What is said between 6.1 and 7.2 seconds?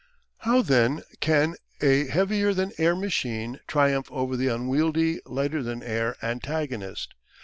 antagonist?